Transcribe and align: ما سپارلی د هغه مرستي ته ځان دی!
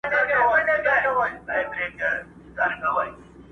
ما 0.01 0.07
سپارلی 0.29 0.77
د 0.85 0.87
هغه 1.03 1.27
مرستي 1.45 1.87
ته 1.99 2.09
ځان 2.55 2.73
دی! 2.83 3.09